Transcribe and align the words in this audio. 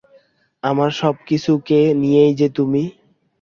আমার 0.63 0.89
সব 0.91 1.15
কিছুকে 1.27 1.79
নিয়েই 1.93 2.33
যে 2.35 2.47
তুমি। 2.49 2.83